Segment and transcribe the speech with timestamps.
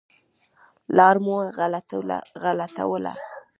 [0.97, 1.49] لار مو نه
[2.43, 3.11] غلطوله.